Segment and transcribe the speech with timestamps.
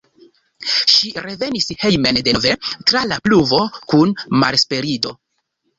[0.93, 3.65] Ŝi revenis hejmen denove tra la pluvo
[3.95, 5.19] kun malesperiĝo.